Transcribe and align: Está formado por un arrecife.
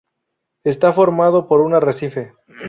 Está 0.63 0.93
formado 0.93 1.47
por 1.47 1.61
un 1.61 1.75
arrecife. 1.75 2.33